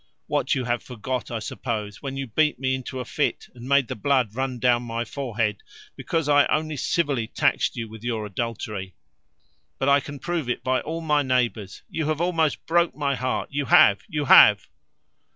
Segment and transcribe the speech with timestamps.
[0.25, 3.87] What, you have forgot, I suppose, when you beat me into a fit, and made
[3.87, 5.61] the blood run down my forehead,
[5.95, 8.95] because I only civilly taxed you with adultery!
[9.77, 11.83] but I can prove it by all my neighbours.
[11.87, 14.65] You have almost broke my heart, you have, you have."